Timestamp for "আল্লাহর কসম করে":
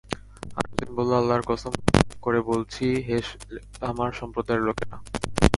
1.13-2.39